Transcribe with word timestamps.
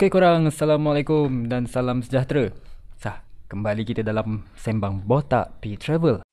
Okay 0.00 0.08
korang, 0.08 0.48
Assalamualaikum 0.48 1.44
dan 1.44 1.68
salam 1.68 2.00
sejahtera. 2.00 2.48
Sah, 2.96 3.20
kembali 3.52 3.84
kita 3.84 4.00
dalam 4.00 4.48
Sembang 4.56 5.04
Botak 5.04 5.60
P 5.60 5.76
Travel. 5.76 6.24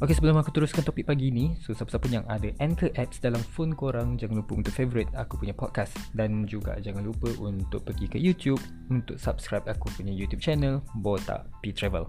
Okay, 0.00 0.14
sebelum 0.16 0.40
aku 0.40 0.56
teruskan 0.56 0.88
topik 0.88 1.04
pagi 1.04 1.28
ni 1.28 1.52
So, 1.60 1.76
siapa-siapa 1.76 2.08
yang 2.08 2.24
ada 2.32 2.48
Anchor 2.64 2.88
Apps 2.96 3.20
dalam 3.20 3.44
phone 3.44 3.76
korang 3.76 4.16
Jangan 4.16 4.40
lupa 4.40 4.56
untuk 4.56 4.72
favorite 4.72 5.12
aku 5.12 5.36
punya 5.36 5.52
podcast. 5.52 5.92
Dan 6.16 6.48
juga 6.48 6.80
jangan 6.80 7.04
lupa 7.04 7.28
untuk 7.44 7.84
pergi 7.84 8.08
ke 8.08 8.16
YouTube 8.16 8.64
Untuk 8.88 9.20
subscribe 9.20 9.68
aku 9.68 9.92
punya 9.92 10.16
YouTube 10.16 10.40
channel 10.40 10.80
Botak 11.04 11.44
P 11.60 11.76
Travel 11.76 12.08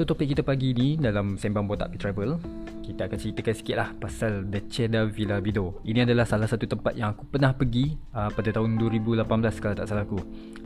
So 0.00 0.08
topik 0.08 0.32
kita 0.32 0.40
pagi 0.40 0.72
ni 0.72 0.96
dalam 0.96 1.36
Sembang 1.36 1.68
Botak 1.68 1.92
Travel 2.00 2.40
Kita 2.80 3.04
akan 3.04 3.20
ceritakan 3.20 3.52
sikit 3.52 3.76
lah 3.76 3.92
pasal 3.92 4.48
The 4.48 4.64
Cheddar 4.64 5.12
Villa 5.12 5.44
Bido. 5.44 5.76
Ini 5.84 6.08
adalah 6.08 6.24
salah 6.24 6.48
satu 6.48 6.64
tempat 6.64 6.96
yang 6.96 7.12
aku 7.12 7.28
pernah 7.28 7.52
pergi 7.52 8.00
uh, 8.16 8.32
pada 8.32 8.48
tahun 8.48 8.80
2018 8.80 9.28
kalau 9.60 9.76
tak 9.76 9.84
salah 9.84 10.08
aku. 10.08 10.16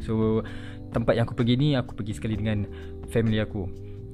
So 0.07 0.39
tempat 0.95 1.19
yang 1.19 1.27
aku 1.27 1.35
pergi 1.35 1.59
ni 1.59 1.75
aku 1.75 1.99
pergi 1.99 2.15
sekali 2.15 2.39
dengan 2.39 2.63
family 3.11 3.43
aku. 3.43 3.67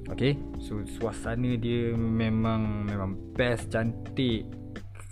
Okay 0.09 0.41
So 0.57 0.81
suasana 0.89 1.53
dia 1.53 1.93
memang 1.93 2.89
memang 2.89 3.13
best, 3.37 3.69
cantik. 3.69 4.49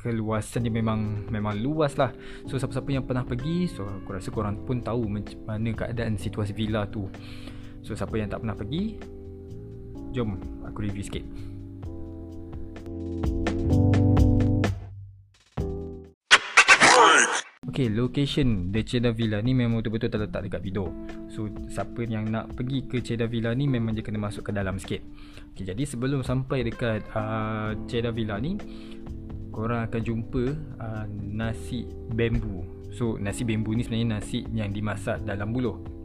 Keluasan 0.02 0.66
dia 0.66 0.74
memang 0.74 1.30
memang 1.30 1.54
luas 1.62 1.94
lah. 2.02 2.10
So 2.50 2.58
siapa-siapa 2.58 2.90
yang 2.98 3.06
pernah 3.06 3.30
pergi 3.30 3.70
So 3.70 3.86
aku 3.86 4.18
rasa 4.18 4.34
korang 4.34 4.58
pun 4.66 4.82
tahu 4.82 5.06
macam 5.06 5.38
mana 5.46 5.70
keadaan 5.70 6.18
situasi 6.18 6.58
villa 6.58 6.90
tu. 6.90 7.06
So 7.86 7.94
siapa 7.94 8.18
yang 8.18 8.34
tak 8.34 8.42
pernah 8.42 8.58
pergi 8.58 9.19
Jom 10.10 10.38
aku 10.66 10.90
review 10.90 11.06
sikit. 11.06 11.24
Okay, 17.70 17.86
location 17.86 18.74
The 18.74 18.82
Cheddar 18.84 19.14
Villa 19.14 19.40
ni 19.40 19.54
memang 19.56 19.80
betul-betul 19.80 20.12
terletak 20.12 20.42
dekat 20.50 20.62
Bido. 20.66 20.92
So, 21.32 21.48
siapa 21.70 22.04
yang 22.04 22.28
nak 22.28 22.58
pergi 22.58 22.84
ke 22.90 23.00
Cheddar 23.00 23.30
Villa 23.30 23.54
ni 23.54 23.70
memang 23.70 23.94
dia 23.96 24.04
kena 24.04 24.20
masuk 24.20 24.50
ke 24.50 24.52
dalam 24.52 24.82
sikit. 24.82 25.00
Okay, 25.54 25.70
jadi 25.70 25.86
sebelum 25.86 26.26
sampai 26.26 26.66
dekat 26.66 27.06
uh, 27.14 27.78
Cheddar 27.86 28.12
Villa 28.12 28.36
ni 28.42 28.58
Korang 29.54 29.86
akan 29.86 30.02
jumpa 30.02 30.44
uh, 30.82 31.06
nasi 31.14 31.86
bambu. 32.12 32.66
So, 32.90 33.22
nasi 33.22 33.46
bambu 33.46 33.78
ni 33.78 33.86
sebenarnya 33.86 34.18
nasi 34.18 34.44
yang 34.50 34.74
dimasak 34.74 35.22
dalam 35.24 35.54
buluh 35.54 35.99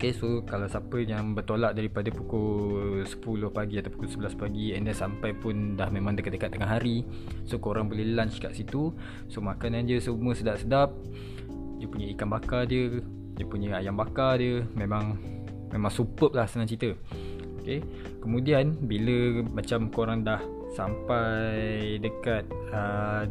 Okay 0.00 0.16
so 0.16 0.40
kalau 0.48 0.64
siapa 0.64 1.04
yang 1.04 1.36
bertolak 1.36 1.76
daripada 1.76 2.08
pukul 2.08 3.04
10 3.04 3.20
pagi 3.52 3.84
atau 3.84 3.92
pukul 3.92 4.08
11 4.08 4.32
pagi 4.32 4.72
And 4.72 4.88
then 4.88 4.96
sampai 4.96 5.36
pun 5.36 5.76
dah 5.76 5.92
memang 5.92 6.16
dekat-dekat 6.16 6.56
tengah 6.56 6.72
hari 6.72 7.04
So 7.44 7.60
korang 7.60 7.92
boleh 7.92 8.16
lunch 8.16 8.40
kat 8.40 8.56
situ. 8.56 8.96
So 9.28 9.44
makanan 9.44 9.84
dia 9.84 10.00
semua 10.00 10.32
sedap-sedap. 10.32 10.96
Dia 11.76 11.84
punya 11.84 12.08
ikan 12.16 12.32
bakar 12.32 12.64
dia 12.64 13.04
Dia 13.36 13.44
punya 13.44 13.76
ayam 13.76 13.92
bakar 13.92 14.40
dia 14.40 14.64
Memang 14.72 15.20
Memang 15.68 15.92
superb 15.92 16.32
lah 16.32 16.48
senang 16.48 16.64
cerita. 16.64 16.96
Okay. 17.60 17.84
Kemudian 18.24 18.80
bila 18.80 19.44
macam 19.52 19.92
korang 19.92 20.24
dah 20.24 20.40
sampai 20.80 22.00
dekat 22.00 22.48
uh, 22.72 23.28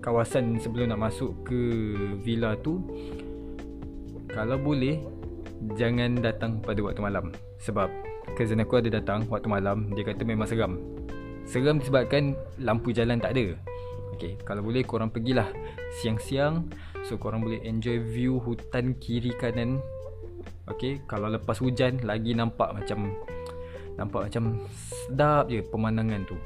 Kawasan 0.00 0.64
sebelum 0.64 0.96
nak 0.96 1.12
masuk 1.12 1.44
ke 1.44 1.60
villa 2.24 2.56
tu 2.56 2.80
Kalau 4.32 4.56
boleh 4.56 5.15
jangan 5.74 6.22
datang 6.22 6.62
pada 6.62 6.78
waktu 6.84 7.02
malam. 7.02 7.34
Sebab 7.58 7.90
cousin 8.38 8.62
aku 8.62 8.78
ada 8.78 9.02
datang 9.02 9.26
waktu 9.26 9.50
malam. 9.50 9.90
Dia 9.96 10.06
kata 10.06 10.22
memang 10.22 10.46
seram. 10.46 10.78
Seram 11.42 11.82
disebabkan 11.82 12.38
lampu 12.62 12.94
jalan 12.94 13.18
tak 13.18 13.34
ada. 13.34 13.58
Okay, 14.16 14.38
kalau 14.46 14.64
boleh 14.64 14.86
korang 14.86 15.10
pergilah 15.10 15.50
siang-siang. 15.98 16.70
So 17.02 17.18
korang 17.18 17.42
boleh 17.42 17.62
enjoy 17.66 18.02
view 18.02 18.38
hutan 18.38 18.94
kiri 19.02 19.34
kanan. 19.34 19.82
Okay, 20.66 21.02
kalau 21.10 21.30
lepas 21.30 21.58
hujan 21.58 22.02
lagi 22.02 22.34
nampak 22.34 22.74
macam 22.74 23.14
nampak 23.96 24.28
macam 24.28 24.60
sedap 24.76 25.48
je 25.48 25.64
pemandangan 25.64 26.22
tu 26.28 26.36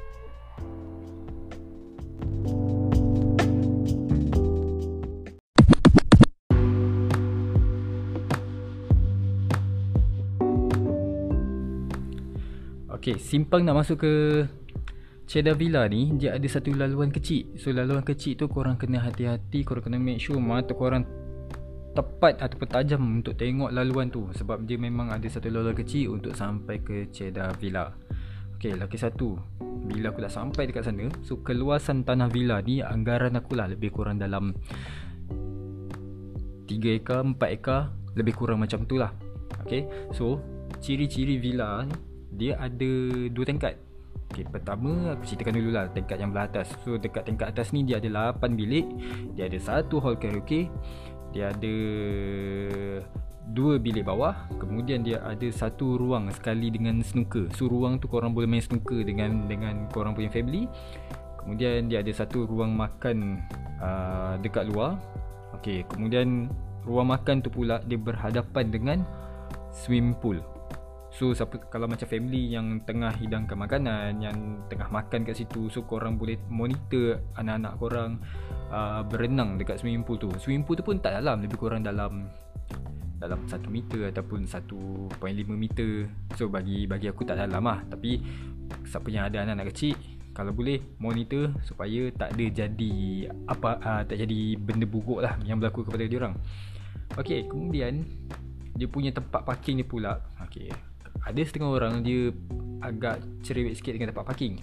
Okay, 13.01 13.17
simpang 13.17 13.65
nak 13.65 13.81
masuk 13.81 14.05
ke 14.05 14.45
Cheddar 15.25 15.57
Villa 15.57 15.89
ni 15.89 16.13
Dia 16.21 16.37
ada 16.37 16.45
satu 16.45 16.69
laluan 16.69 17.09
kecil. 17.09 17.57
So 17.57 17.73
laluan 17.73 18.05
kecil 18.05 18.37
tu 18.37 18.45
korang 18.45 18.77
kena 18.77 19.01
hati-hati 19.01 19.65
Korang 19.65 19.89
kena 19.89 19.97
make 19.97 20.21
sure 20.21 20.37
mata 20.37 20.77
korang 20.77 21.01
Tepat 21.97 22.37
ataupun 22.37 22.69
tajam 22.69 23.01
untuk 23.01 23.33
tengok 23.41 23.73
laluan 23.73 24.13
tu. 24.13 24.29
Sebab 24.37 24.69
dia 24.69 24.77
memang 24.77 25.09
ada 25.09 25.25
satu 25.25 25.49
laluan 25.49 25.73
kecil 25.73 26.13
Untuk 26.13 26.37
sampai 26.37 26.77
ke 26.85 27.09
Cheddar 27.09 27.57
Villa. 27.57 27.89
Okay, 28.61 28.77
lagi 28.77 29.01
satu. 29.01 29.33
Bila 29.89 30.13
aku 30.13 30.21
dah 30.21 30.29
sampai 30.29 30.69
dekat 30.69 30.85
sana 30.85 31.09
So 31.25 31.41
keluasan 31.41 32.05
tanah 32.05 32.29
villa 32.29 32.61
ni 32.61 32.85
Anggaran 32.85 33.33
aku 33.33 33.57
lah 33.57 33.65
lebih 33.65 33.89
kurang 33.89 34.21
dalam 34.21 34.53
3 36.69 36.69
ekar, 36.69 37.25
4 37.25 37.33
ekar 37.49 37.97
Lebih 38.13 38.37
kurang 38.37 38.61
macam 38.61 38.85
tu 38.85 39.01
lah. 39.01 39.09
Okay, 39.65 39.89
so 40.13 40.37
Ciri-ciri 40.77 41.41
villa 41.41 41.81
ni 41.81 42.10
dia 42.35 42.55
ada 42.57 42.91
dua 43.27 43.45
tingkat. 43.45 43.75
Okay, 44.31 44.47
pertama 44.47 45.11
aku 45.11 45.27
ceritakan 45.27 45.59
dulu 45.59 45.69
lah 45.75 45.91
tingkat 45.91 46.15
yang 46.15 46.31
belah 46.31 46.47
atas. 46.47 46.71
So 46.87 46.95
dekat 46.95 47.27
tingkat 47.27 47.51
atas 47.51 47.75
ni 47.75 47.83
dia 47.83 47.99
ada 47.99 48.31
8 48.31 48.55
bilik 48.55 48.87
Dia 49.35 49.51
ada 49.51 49.59
satu 49.59 49.99
hall 49.99 50.15
karaoke 50.15 50.71
Dia 51.35 51.51
ada 51.51 51.75
dua 53.51 53.75
bilik 53.75 54.07
bawah 54.07 54.47
Kemudian 54.55 55.03
dia 55.03 55.19
ada 55.27 55.43
satu 55.51 55.99
ruang 55.99 56.31
sekali 56.31 56.71
dengan 56.71 57.03
snooker. 57.03 57.51
So 57.51 57.67
ruang 57.67 57.99
tu 57.99 58.07
korang 58.07 58.31
boleh 58.31 58.47
main 58.47 58.63
snooker 58.63 59.03
dengan 59.03 59.51
dengan 59.51 59.91
korang 59.91 60.15
punya 60.15 60.31
family. 60.31 60.63
Kemudian 61.43 61.91
dia 61.91 61.99
ada 61.99 62.15
satu 62.15 62.47
ruang 62.47 62.71
makan 62.71 63.43
uh, 63.83 64.39
dekat 64.39 64.71
luar. 64.71 64.95
Okay, 65.59 65.83
kemudian 65.91 66.47
ruang 66.87 67.11
makan 67.11 67.43
tu 67.43 67.51
pula 67.51 67.83
dia 67.83 67.99
berhadapan 67.99 68.71
dengan 68.71 68.97
swimming 69.75 70.15
pool 70.15 70.39
So 71.11 71.35
siapa 71.35 71.59
kalau 71.67 71.91
macam 71.91 72.07
family 72.07 72.55
yang 72.55 72.87
tengah 72.87 73.11
hidangkan 73.19 73.59
makanan 73.59 74.23
Yang 74.23 74.63
tengah 74.71 74.87
makan 74.87 75.27
kat 75.27 75.35
situ 75.35 75.67
So 75.67 75.83
korang 75.83 76.15
boleh 76.15 76.39
monitor 76.47 77.19
anak-anak 77.35 77.73
korang 77.75 78.11
uh, 78.71 79.03
Berenang 79.03 79.59
dekat 79.59 79.83
swimming 79.83 80.07
pool 80.07 80.15
tu. 80.15 80.31
Swimming 80.39 80.63
pool 80.63 80.79
tu 80.79 80.87
pun 80.87 81.03
tak 81.03 81.19
dalam 81.19 81.43
Lebih 81.43 81.59
kurang 81.59 81.83
dalam 81.83 82.31
Dalam 83.19 83.43
1 83.43 83.59
meter 83.67 84.07
ataupun 84.07 84.47
1.5 84.47 85.19
meter. 85.51 86.07
So 86.39 86.47
bagi 86.47 86.87
bagi 86.87 87.11
aku 87.11 87.27
tak 87.27 87.43
dalam 87.43 87.59
lah. 87.59 87.83
Tapi 87.91 88.11
Siapa 88.87 89.11
yang 89.11 89.27
ada 89.27 89.43
anak-anak 89.43 89.75
kecil 89.75 89.99
Kalau 90.31 90.55
boleh 90.55 90.79
monitor 90.95 91.51
Supaya 91.67 92.07
tak 92.15 92.39
ada 92.39 92.45
jadi 92.47 92.93
apa 93.51 93.83
uh, 93.83 94.01
Tak 94.07 94.15
jadi 94.15 94.55
benda 94.55 94.87
buruk 94.87 95.19
lah 95.19 95.35
Yang 95.43 95.59
berlaku 95.59 95.91
kepada 95.91 96.07
diorang 96.07 96.39
Okay 97.19 97.43
kemudian 97.51 98.07
Dia 98.79 98.87
punya 98.87 99.11
tempat 99.11 99.43
parking 99.43 99.83
ni 99.83 99.85
pula. 99.85 100.23
Okay 100.47 100.90
ada 101.25 101.41
setengah 101.41 101.69
orang 101.69 102.01
dia 102.01 102.33
agak 102.81 103.21
cerewet 103.45 103.77
sikit 103.77 103.93
dengan 103.93 104.09
tempat 104.11 104.25
parking. 104.33 104.57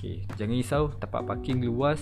Okay, 0.00 0.24
Jangan 0.40 0.56
risau 0.56 0.84
tempat 0.96 1.28
parking 1.28 1.60
luas 1.60 2.00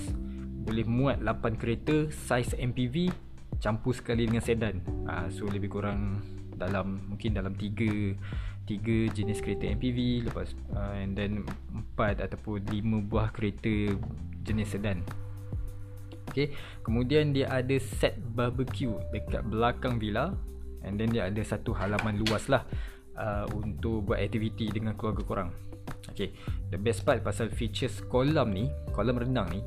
Boleh 0.62 0.86
muat 0.86 1.18
8 1.18 1.58
kereta 1.58 2.06
Saiz 2.14 2.54
MPV 2.54 3.10
Campur 3.58 3.90
sekali 3.90 4.22
dengan 4.22 4.38
sedan. 4.38 4.78
Ha, 5.10 5.26
So 5.34 5.50
lebih 5.50 5.66
kurang 5.66 6.22
dalam 6.54 7.02
Mungkin 7.10 7.34
dalam 7.34 7.58
3 7.58 8.70
3 8.70 9.18
jenis 9.18 9.42
kereta 9.42 9.66
MPV 9.66 10.30
Lepas 10.30 10.54
uh, 10.78 10.94
And 10.94 11.18
then 11.18 11.42
4 11.98 12.22
ataupun 12.22 12.70
5 12.70 13.10
buah 13.10 13.34
kereta 13.34 13.98
jenis 14.46 14.78
sedan. 14.78 15.02
Okay 16.30 16.54
Kemudian 16.86 17.34
dia 17.34 17.50
ada 17.50 17.74
set 17.82 18.14
barbecue 18.14 18.94
Dekat 19.10 19.42
belakang 19.42 19.98
villa 19.98 20.38
And 20.86 21.02
then 21.02 21.10
dia 21.10 21.26
ada 21.26 21.42
satu 21.42 21.74
halaman 21.74 22.22
luas 22.22 22.46
lah 22.46 22.62
uh, 23.18 23.46
untuk 23.52 24.06
buat 24.06 24.22
aktiviti 24.22 24.70
dengan 24.70 24.94
keluarga 24.94 25.22
korang. 25.26 25.50
Okay, 26.14 26.32
the 26.70 26.78
best 26.78 27.02
part 27.02 27.20
pasal 27.20 27.50
features 27.50 28.00
kolam 28.06 28.54
ni, 28.54 28.70
kolam 28.94 29.18
renang 29.18 29.50
ni, 29.50 29.60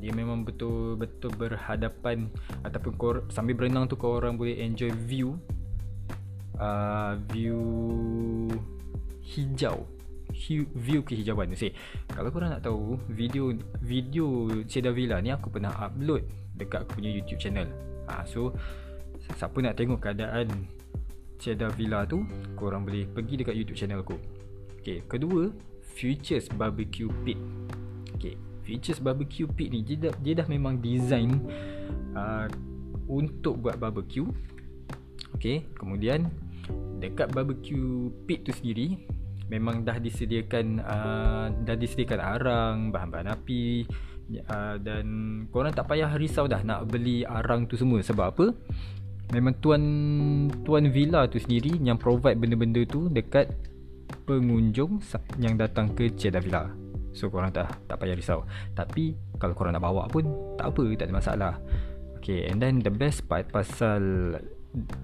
dia 0.00 0.12
memang 0.16 0.48
betul-betul 0.48 1.32
berhadapan 1.36 2.32
ataupun 2.64 2.92
kor, 2.96 3.16
sambil 3.28 3.58
berenang 3.58 3.84
tu 3.84 4.00
korang 4.00 4.40
boleh 4.40 4.56
enjoy 4.56 4.88
view 5.04 5.36
uh, 6.56 7.20
view 7.28 7.60
hijau 9.20 9.84
view 10.72 11.02
kehijauan 11.04 11.52
Say, 11.58 11.74
Kalau 12.06 12.30
korang 12.30 12.54
nak 12.54 12.62
tahu 12.64 12.96
Video 13.10 13.50
Video 13.82 14.46
Cedar 14.62 14.94
Villa 14.94 15.18
ni 15.18 15.34
Aku 15.34 15.50
pernah 15.50 15.74
upload 15.74 16.22
Dekat 16.54 16.86
aku 16.86 17.02
punya 17.02 17.10
YouTube 17.10 17.42
channel 17.42 17.66
ha, 18.06 18.22
So 18.24 18.54
Siapa 19.36 19.58
nak 19.58 19.74
tengok 19.74 20.00
keadaan 20.00 20.70
Cedar 21.40 21.72
Villa 21.74 22.04
tu 22.04 22.22
Korang 22.54 22.84
boleh 22.84 23.08
pergi 23.08 23.40
dekat 23.40 23.56
YouTube 23.56 23.78
channel 23.80 24.04
aku. 24.04 24.20
Okay 24.84 25.00
Kedua 25.08 25.48
Futures 25.96 26.46
Barbecue 26.52 27.08
Pit. 27.24 27.40
Okay 28.20 28.36
Futures 28.62 29.00
Barbecue 29.00 29.48
Pit 29.48 29.72
ni 29.72 29.80
Dia 29.80 30.12
dah, 30.12 30.14
dia 30.20 30.36
dah 30.36 30.46
memang 30.46 30.78
design 30.78 31.40
uh, 32.12 32.46
Untuk 33.08 33.64
buat 33.64 33.80
barbecue. 33.80 34.28
Okay 35.34 35.64
Kemudian 35.74 36.28
Dekat 37.00 37.32
barbecue 37.32 38.12
pit 38.28 38.44
tu 38.44 38.52
sendiri 38.52 39.00
memang 39.50 39.82
dah 39.82 39.98
disediakan 39.98 40.78
uh, 40.78 41.50
dah 41.66 41.74
disediakan 41.74 42.20
arang, 42.22 42.76
bahan-bahan 42.94 43.34
api 43.34 43.82
uh, 44.46 44.78
dan 44.78 45.06
korang 45.50 45.74
tak 45.74 45.90
payah 45.90 46.14
risau 46.14 46.46
dah 46.46 46.62
nak 46.62 46.86
beli 46.86 47.26
arang 47.26 47.66
tu 47.66 47.74
semua. 47.74 47.98
Sebab 47.98 48.26
apa? 48.30 48.46
Memang 49.30 49.54
tuan 49.62 49.82
tuan 50.66 50.90
villa 50.90 51.26
tu 51.30 51.38
sendiri 51.38 51.78
yang 51.78 51.94
provide 51.94 52.34
benda-benda 52.34 52.82
tu 52.82 53.06
dekat 53.06 53.46
pengunjung 54.26 54.98
yang 55.38 55.54
datang 55.54 55.94
ke 55.94 56.10
Jeddah 56.10 56.42
Villa. 56.42 56.66
So 57.14 57.30
korang 57.30 57.54
tak 57.54 57.70
tak 57.86 57.98
payah 58.02 58.18
risau. 58.18 58.42
Tapi 58.74 59.14
kalau 59.38 59.54
korang 59.54 59.74
nak 59.74 59.86
bawa 59.86 60.10
pun 60.10 60.26
tak 60.58 60.74
apa, 60.74 60.84
tak 60.98 61.06
ada 61.10 61.14
masalah. 61.14 61.54
Okay, 62.18 62.50
and 62.50 62.58
then 62.58 62.82
the 62.82 62.92
best 62.92 63.24
part 63.30 63.48
pasal 63.48 64.02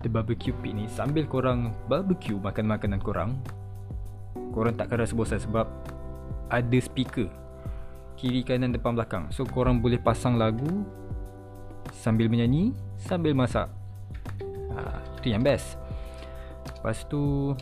the 0.02 0.08
barbecue 0.10 0.54
pit 0.62 0.74
ni 0.74 0.86
sambil 0.86 1.26
korang 1.26 1.74
barbecue 1.90 2.38
makan 2.38 2.70
makanan 2.70 3.02
korang 3.02 3.34
korang 4.54 4.78
takkan 4.78 5.02
rasa 5.02 5.14
bosan 5.18 5.42
sebab 5.42 5.66
ada 6.46 6.78
speaker 6.78 7.26
kiri 8.14 8.46
kanan 8.46 8.70
depan 8.70 8.94
belakang 8.94 9.26
so 9.34 9.42
korang 9.42 9.82
boleh 9.82 9.98
pasang 9.98 10.38
lagu 10.38 10.86
sambil 11.90 12.30
menyanyi 12.30 12.70
sambil 12.94 13.34
masak 13.34 13.66
ha, 14.76 15.00
itu 15.18 15.32
yang 15.32 15.40
best. 15.40 15.80
Lepas 16.86 17.02
tu 17.08 17.54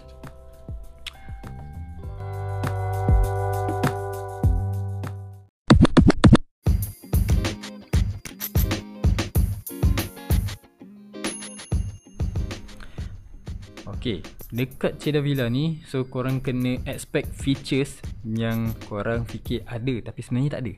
Okay 14.05 14.21
Dekat 14.53 15.01
Cedar 15.01 15.25
Villa 15.25 15.49
ni 15.49 15.81
So 15.89 16.05
korang 16.05 16.45
kena 16.45 16.77
expect 16.85 17.33
features 17.41 18.05
Yang 18.21 18.77
korang 18.85 19.25
fikir 19.25 19.65
ada 19.65 20.13
Tapi 20.13 20.21
sebenarnya 20.21 20.61
tak 20.61 20.63
ada. 20.69 20.75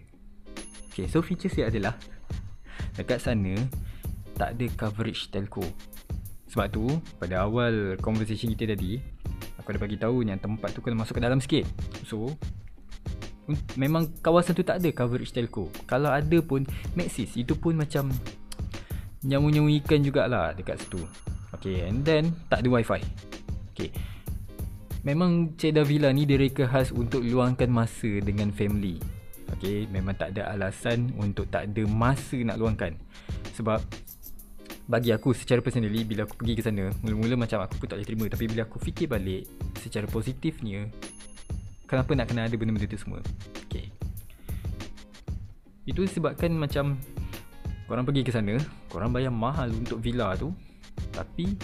Okay 0.94 1.06
so 1.10 1.26
features 1.26 1.58
dia 1.58 1.66
adalah 1.66 1.98
Dekat 2.94 3.18
sana 3.18 3.58
Tak 4.38 4.54
ada 4.54 4.66
coverage 4.78 5.26
telco 5.34 5.66
Sebab 6.50 6.66
tu 6.70 6.86
Pada 7.18 7.46
awal 7.46 7.98
conversation 7.98 8.52
kita 8.54 8.74
tadi 8.74 8.98
Aku 9.60 9.74
ada 9.74 9.78
bagi 9.82 9.98
tahu 9.98 10.22
Yang 10.22 10.46
tempat 10.46 10.68
tu 10.74 10.80
kena 10.82 10.98
masuk 10.98 11.18
ke 11.18 11.22
dalam 11.22 11.42
sikit. 11.42 11.66
So 12.06 12.30
Memang 13.78 14.10
kawasan 14.26 14.58
tu 14.58 14.66
tak 14.66 14.82
ada 14.82 14.90
coverage 14.90 15.30
telco. 15.30 15.70
Kalau 15.86 16.10
ada 16.10 16.38
pun 16.42 16.66
Maxis 16.98 17.38
Itu 17.38 17.54
pun 17.54 17.78
macam 17.78 18.10
Nyamu-nyamu 19.22 19.70
ikan 19.82 20.02
jugalah 20.02 20.54
Dekat 20.54 20.82
situ. 20.82 21.02
Okay 21.54 21.86
and 21.86 22.02
then 22.02 22.34
Tak 22.50 22.62
ada 22.62 22.68
wifi. 22.70 23.00
Okay. 23.74 23.90
Memang 25.06 25.54
Cedar 25.54 25.86
Villa 25.86 26.10
ni 26.10 26.26
direka 26.26 26.66
khas 26.66 26.90
untuk 26.90 27.22
luangkan 27.22 27.70
masa 27.70 28.18
dengan 28.18 28.50
family. 28.50 28.98
Okay 29.54 29.86
Memang 29.94 30.18
tak 30.18 30.34
ada 30.34 30.50
alasan 30.50 31.14
untuk 31.14 31.46
tak 31.46 31.70
ada 31.70 31.86
masa 31.86 32.34
nak 32.42 32.58
luangkan. 32.58 32.98
Sebab 33.54 33.78
Bagi 34.86 35.10
aku 35.10 35.34
secara 35.34 35.58
personally 35.58 36.06
Bila 36.06 36.24
aku 36.24 36.38
pergi 36.38 36.54
ke 36.58 36.62
sana 36.62 36.94
Mula-mula 37.02 37.34
macam 37.34 37.58
aku 37.62 37.82
pun 37.82 37.86
tak 37.90 37.98
boleh 37.98 38.08
terima. 38.08 38.24
Tapi 38.30 38.44
bila 38.46 38.62
aku 38.62 38.78
fikir 38.78 39.10
balik 39.10 39.50
Secara 39.82 40.06
positifnya 40.06 40.86
Kenapa 41.86 42.14
nak 42.14 42.26
kena 42.30 42.46
ada 42.46 42.54
benda-benda 42.54 42.86
tu 42.86 42.98
semua? 42.98 43.20
Okay. 43.66 43.90
Itu 45.86 46.06
sebabkan 46.06 46.54
macam 46.54 46.98
Korang 47.86 48.06
pergi 48.06 48.22
ke 48.26 48.30
sana 48.30 48.54
Korang 48.90 49.10
bayar 49.10 49.30
mahal 49.30 49.70
untuk 49.70 50.02
villa 50.02 50.34
tu. 50.38 50.50
Tapi 51.12 51.54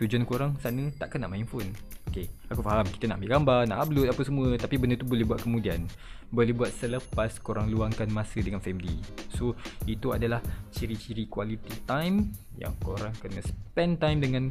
tujuan 0.00 0.24
korang 0.24 0.56
sana 0.56 0.88
takkan 0.96 1.20
nak 1.20 1.36
main 1.36 1.44
phone 1.44 1.68
Okay, 2.10 2.26
aku 2.50 2.58
faham 2.66 2.82
kita 2.90 3.06
nak 3.06 3.22
ambil 3.22 3.38
gambar, 3.38 3.60
nak 3.70 3.78
upload 3.86 4.10
apa 4.10 4.22
semua 4.26 4.58
Tapi 4.58 4.74
benda 4.82 4.98
tu 4.98 5.06
boleh 5.06 5.22
buat 5.22 5.38
kemudian. 5.46 5.86
Boleh 6.34 6.50
buat 6.50 6.74
selepas 6.74 7.38
korang 7.38 7.70
luangkan 7.70 8.10
masa 8.10 8.42
dengan 8.42 8.58
family. 8.58 8.98
So, 9.38 9.54
itu 9.86 10.10
adalah 10.10 10.42
ciri-ciri 10.74 11.30
quality 11.30 11.86
time 11.86 12.34
Yang 12.58 12.74
korang 12.82 13.14
kena 13.22 13.38
spend 13.46 14.02
time 14.02 14.18
dengan 14.18 14.50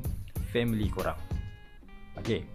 family 0.56 0.88
korang. 0.88 1.20
Okay 2.16 2.48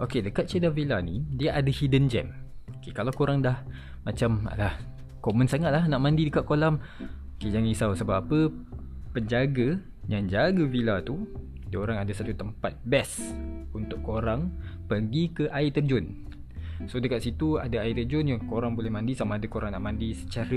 Okay, 0.00 0.24
dekat 0.24 0.48
Cedar 0.48 0.72
Villa 0.72 1.04
ni 1.04 1.20
Dia 1.36 1.52
ada 1.52 1.68
hidden 1.68 2.08
gem. 2.08 2.32
Okay, 2.80 2.96
kalau 2.96 3.12
korang 3.12 3.44
dah 3.44 3.60
Macam, 4.08 4.48
alah 4.48 4.97
Common 5.18 5.50
sangat 5.50 5.70
lah 5.74 5.84
nak 5.90 6.00
mandi 6.00 6.28
dekat 6.28 6.46
kolam. 6.46 6.78
Okay, 7.38 7.54
jangan 7.54 7.70
risau. 7.70 7.90
Sebab 7.94 8.16
apa? 8.26 8.38
Penjaga 9.16 9.80
Yang 10.04 10.24
jaga 10.30 10.64
villa 10.68 10.94
tu 11.00 11.24
Dia 11.68 11.80
orang 11.80 12.04
ada 12.04 12.12
satu 12.12 12.32
tempat 12.36 12.76
best 12.84 13.34
Untuk 13.72 14.04
korang 14.04 14.52
Pergi 14.84 15.32
ke 15.32 15.44
air 15.48 15.72
terjun 15.72 16.27
So 16.86 17.02
dekat 17.02 17.26
situ 17.26 17.58
ada 17.58 17.82
air 17.82 17.98
terjun 17.98 18.30
yang 18.30 18.46
korang 18.46 18.78
boleh 18.78 18.86
mandi 18.86 19.18
sama 19.18 19.34
ada 19.34 19.50
korang 19.50 19.74
nak 19.74 19.82
mandi 19.82 20.14
secara 20.14 20.54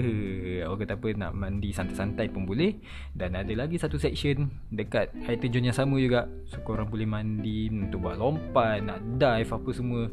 orang 0.69 0.79
kata 0.85 0.93
apa 0.93 1.07
nak 1.17 1.33
mandi 1.33 1.69
santai-santai 1.73 2.29
pun 2.29 2.45
boleh. 2.45 2.77
Dan 3.17 3.33
ada 3.33 3.49
lagi 3.57 3.81
satu 3.81 3.97
section 3.97 4.45
dekat 4.69 5.09
air 5.25 5.41
terjun 5.41 5.65
yang 5.65 5.73
sama 5.73 5.97
juga. 5.97 6.29
So 6.45 6.61
korang 6.61 6.93
boleh 6.93 7.09
mandi 7.09 7.73
untuk 7.73 8.05
buat 8.05 8.21
lompat 8.21 8.85
nak 8.85 9.01
dive 9.17 9.49
apa 9.49 9.69
semua. 9.73 10.05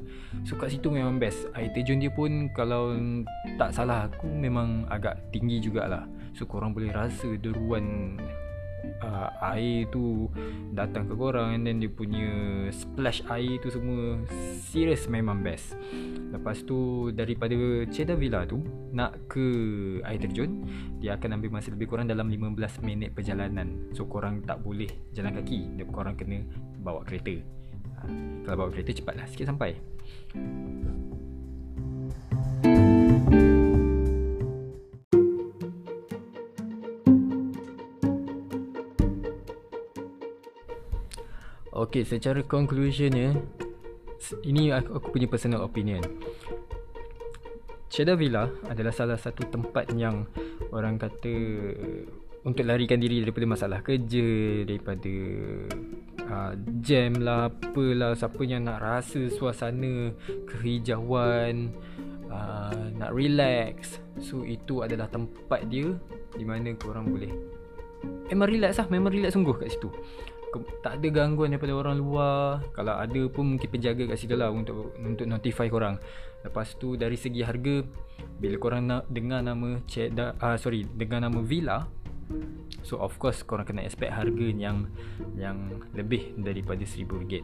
So 0.49 0.57
kat 0.57 0.73
situ 0.73 0.89
memang 0.89 1.21
best. 1.21 1.53
Air 1.53 1.69
terjun 1.77 2.01
dia 2.01 2.09
pun 2.09 2.49
kalau 2.57 2.97
tak 3.61 3.77
salah 3.77 4.09
aku 4.09 4.33
memang 4.33 4.89
agak 4.89 5.21
tinggi 5.29 5.61
jugalah. 5.61 6.09
So 6.33 6.49
korang 6.49 6.73
boleh 6.73 6.89
rasa 6.95 7.37
deruan 7.37 8.17
uh, 9.03 9.29
air 9.55 9.89
tu 9.89 10.29
datang 10.73 11.09
ke 11.09 11.15
korang 11.15 11.55
and 11.57 11.65
then 11.65 11.79
dia 11.83 11.91
punya 11.91 12.29
splash 12.73 13.25
air 13.33 13.61
tu 13.61 13.69
semua 13.73 14.21
serius 14.69 15.07
memang 15.11 15.41
best. 15.41 15.77
Lepas 16.29 16.63
tu 16.65 17.11
daripada 17.13 17.57
Cedar 17.89 18.21
Villa 18.21 18.45
tu 18.45 18.61
nak 18.93 19.17
ke 19.31 19.47
air 20.05 20.21
terjun 20.21 20.65
dia 21.01 21.17
akan 21.17 21.41
ambil 21.41 21.61
masa 21.61 21.73
lebih 21.73 21.89
kurang 21.89 22.09
dalam 22.09 22.29
15 22.29 22.85
minit 22.85 23.13
perjalanan. 23.17 23.89
So 23.97 24.05
korang 24.07 24.45
tak 24.45 24.61
boleh 24.61 24.91
jalan 25.13 25.35
kaki 25.37 25.79
dia 25.79 25.85
korang 25.89 26.15
kena 26.17 26.45
bawa 26.81 27.03
kereta. 27.05 27.37
Uh, 27.99 28.45
kalau 28.47 28.67
bawa 28.67 28.71
kereta 28.71 28.95
cepatlah 28.95 29.27
sikit 29.27 29.51
sampai 29.51 29.75
Okay, 41.79 42.03
secara 42.03 42.43
conclusion 42.43 43.15
ya 43.15 43.31
Ini 44.43 44.75
aku, 44.75 44.99
aku 44.99 45.07
punya 45.15 45.31
personal 45.31 45.63
opinion. 45.63 46.03
Cheddar 47.87 48.19
Villa 48.19 48.51
adalah 48.67 48.91
salah 48.91 49.15
satu 49.15 49.47
tempat 49.47 49.95
yang 49.95 50.27
Orang 50.75 50.99
kata 50.99 51.31
Untuk 52.43 52.67
larikan 52.67 52.99
diri 52.99 53.23
daripada 53.23 53.47
masalah 53.47 53.79
kerja 53.87 54.27
Daripada 54.67 55.15
uh, 56.27 56.53
Jam 56.83 57.15
lah 57.23 57.47
Apalah 57.47 58.19
Siapa 58.19 58.43
yang 58.43 58.67
nak 58.67 58.83
rasa 58.83 59.31
suasana 59.31 60.11
Kehijauan 60.51 61.71
uh, 62.27 62.91
Nak 62.91 63.15
relax. 63.15 64.03
So 64.19 64.43
itu 64.43 64.83
adalah 64.83 65.07
tempat 65.15 65.71
dia 65.71 65.95
Di 66.35 66.43
mana 66.43 66.75
korang 66.75 67.07
boleh 67.07 67.31
Memang 68.35 68.51
relax 68.51 68.83
lah 68.83 68.91
Memang 68.91 69.15
relax 69.15 69.39
sungguh 69.39 69.55
kat 69.63 69.71
situ 69.71 69.95
tak 70.81 71.01
ada 71.01 71.09
gangguan 71.13 71.53
daripada 71.53 71.75
orang 71.77 71.97
luar. 72.01 72.65
Kalau 72.73 72.95
ada 72.97 73.23
pun 73.29 73.57
mungkin 73.57 73.69
penjaga 73.69 74.09
kat 74.09 74.19
situ 74.19 74.35
lah 74.35 74.49
untuk 74.49 74.97
untuk 74.99 75.27
notify 75.29 75.69
korang. 75.69 76.01
Lepas 76.43 76.79
tu 76.79 76.95
dari 76.95 77.19
segi 77.19 77.43
harga 77.43 77.83
bila 78.39 78.57
korang 78.59 78.83
nak 78.87 79.11
dengar 79.11 79.43
nama 79.43 79.79
Ceda, 79.87 80.35
uh, 80.39 80.57
sorry 80.57 80.87
dengar 80.87 81.23
nama 81.23 81.43
Villa 81.43 81.87
so 82.85 83.01
of 83.01 83.17
course 83.17 83.43
korang 83.45 83.65
kena 83.65 83.85
expect 83.85 84.13
harga 84.13 84.47
yang 84.53 84.89
yang 85.37 85.73
lebih 85.97 86.37
daripada 86.39 86.85
RM1000 86.85 87.11
ok 87.11 87.35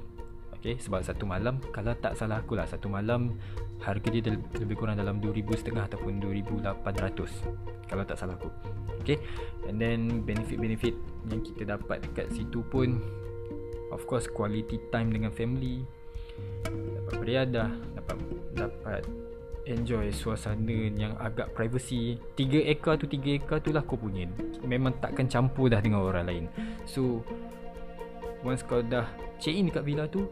Okay, 0.65 0.81
sebab 0.81 1.05
satu 1.05 1.29
malam 1.29 1.61
Kalau 1.77 1.93
tak 1.93 2.17
salah 2.17 2.41
aku 2.41 2.57
lah 2.57 2.65
Satu 2.65 2.89
malam 2.89 3.37
Harga 3.85 4.09
dia 4.09 4.33
lebih 4.33 4.81
kurang 4.81 4.97
dalam 4.97 5.21
2,500 5.21 5.77
Ataupun 5.77 6.25
2,800 6.25 7.85
Kalau 7.85 8.01
tak 8.09 8.17
salah 8.17 8.33
aku. 8.41 8.49
Okay 9.05 9.21
And 9.69 9.77
then 9.77 10.25
benefit-benefit 10.25 10.97
Yang 11.29 11.53
kita 11.53 11.77
dapat 11.77 12.01
dekat 12.09 12.33
situ 12.33 12.65
pun 12.65 12.97
Of 13.93 14.09
course 14.09 14.25
quality 14.25 14.81
time 14.89 15.13
dengan 15.13 15.37
family 15.37 15.85
Dapat 16.65 17.13
beriadah 17.21 17.69
Dapat 18.01 18.17
Dapat 18.57 19.05
enjoy 19.65 20.13
suasana 20.13 20.93
yang 20.93 21.17
agak 21.17 21.57
privacy. 21.57 22.21
3 22.37 22.69
ekar 22.69 23.01
tu 23.01 23.09
3 23.09 23.41
ekar 23.41 23.65
tu 23.65 23.73
lah 23.73 23.81
kau 23.81 23.97
punya. 23.97 24.29
Memang 24.61 25.01
takkan 25.01 25.25
campur 25.25 25.73
dah 25.73 25.81
dengan 25.81 26.05
orang 26.05 26.29
lain. 26.29 26.45
So 26.85 27.25
Once 28.45 28.61
kau 28.61 28.85
dah 28.85 29.09
check 29.41 29.57
in 29.57 29.73
dekat 29.73 29.89
villa 29.89 30.05
tu 30.05 30.29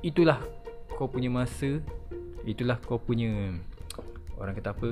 itulah 0.00 0.40
kau 0.94 1.10
punya 1.10 1.28
masa 1.28 1.82
itulah 2.44 2.78
kau 2.82 3.00
punya 3.00 3.58
orang 4.38 4.54
kata 4.54 4.74
apa 4.74 4.88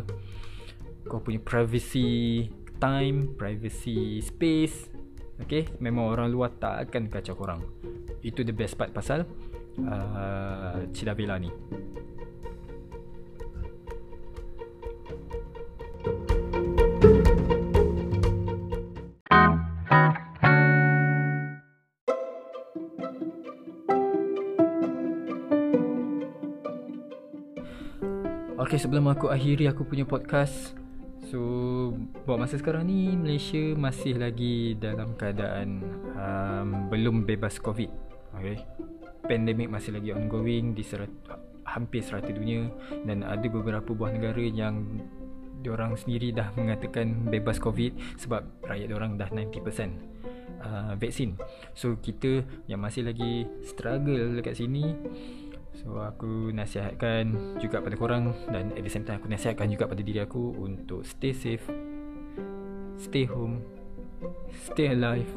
kau 1.06 1.18
punya 1.18 1.42
privacy 1.42 2.48
time 2.78 3.34
privacy 3.38 4.22
space. 4.22 4.90
Okay 5.42 5.66
Memang 5.82 6.10
orang 6.14 6.30
luar 6.30 6.54
tak 6.54 6.90
akan 6.90 7.10
kacau 7.10 7.34
korang. 7.34 7.62
Itu 8.22 8.46
the 8.46 8.54
best 8.54 8.78
part 8.78 8.94
pasal 8.94 9.26
uh, 9.80 10.86
Cina 10.94 11.14
Villa 11.16 11.38
ni 11.38 11.50
Okay 28.52 28.76
sebelum 28.76 29.08
aku 29.08 29.32
akhiri 29.32 29.64
aku 29.64 29.88
punya 29.88 30.04
podcast 30.04 30.76
So 31.32 31.40
Buat 32.28 32.44
masa 32.44 32.60
sekarang 32.60 32.84
ni 32.84 33.16
Malaysia 33.16 33.72
masih 33.72 34.20
lagi 34.20 34.76
Dalam 34.76 35.16
keadaan 35.16 35.80
um, 36.12 36.68
Belum 36.92 37.24
bebas 37.24 37.56
COVID. 37.56 37.88
Okay. 38.36 38.60
Pandemik 39.24 39.72
masih 39.72 39.96
lagi 39.96 40.12
ongoing 40.12 40.76
Di 40.76 40.84
serat, 40.84 41.08
hampir 41.64 42.04
serata 42.04 42.28
dunia 42.28 42.68
Dan 43.08 43.24
ada 43.24 43.46
beberapa 43.48 43.96
buah 43.96 44.12
negara 44.12 44.44
yang 44.44 45.00
Diorang 45.64 45.96
sendiri 45.96 46.36
dah 46.36 46.52
mengatakan 46.52 47.32
Bebas 47.32 47.56
COVID 47.56 48.20
Sebab 48.20 48.68
rakyat 48.68 48.92
diorang 48.92 49.16
dah 49.16 49.32
90% 49.32 50.12
uh, 50.60 50.92
Vaksin. 51.00 51.40
So 51.72 51.96
kita 51.96 52.44
yang 52.68 52.84
masih 52.84 53.08
lagi 53.08 53.48
Struggle 53.64 54.36
dekat 54.38 54.60
sini 54.60 54.92
So 55.80 55.96
aku 56.04 56.52
nasihatkan 56.52 57.56
juga 57.56 57.80
pada 57.80 57.96
korang 57.96 58.36
Dan 58.52 58.76
at 58.76 58.82
the 58.84 58.92
same 58.92 59.08
time 59.08 59.16
aku 59.16 59.28
nasihatkan 59.32 59.72
juga 59.72 59.88
pada 59.88 60.04
diri 60.04 60.20
aku 60.20 60.52
Untuk 60.60 61.08
stay 61.08 61.32
safe 61.32 61.64
Stay 63.00 63.24
home 63.24 63.64
Stay 64.68 64.92
alive 64.92 65.28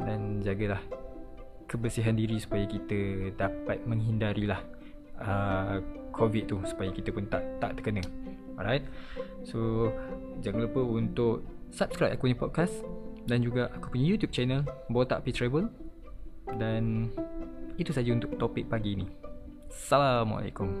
Dan 0.00 0.40
jagalah 0.40 0.80
Kebersihan 1.68 2.16
diri 2.16 2.40
supaya 2.40 2.64
kita 2.64 3.28
dapat 3.36 3.84
menghindarilah 3.84 4.64
uh, 5.20 5.84
COVID 6.16 6.44
tu 6.48 6.58
Supaya 6.64 6.88
kita 6.88 7.12
pun 7.12 7.28
tak 7.28 7.44
tak 7.60 7.76
terkena. 7.76 8.00
Alright? 8.56 8.88
So 9.44 9.92
Jangan 10.40 10.64
lupa 10.64 10.80
untuk 10.80 11.44
Subscribe 11.76 12.16
aku 12.16 12.32
punya 12.32 12.40
podcast 12.40 12.72
Dan 13.28 13.44
juga 13.44 13.68
aku 13.68 13.92
punya 13.92 14.16
YouTube 14.16 14.32
channel 14.32 14.64
Botak 14.88 15.28
P 15.28 15.36
Travel. 15.36 15.68
Dan 16.56 17.12
Itu 17.76 17.92
saja 17.92 18.08
untuk 18.16 18.32
topik 18.40 18.72
pagi 18.72 18.96
ni 18.96 19.27
Assalamualaikum 19.68 20.80